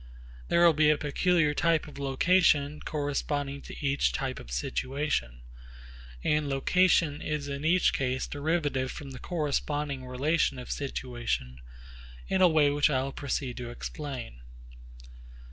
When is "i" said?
12.89-13.03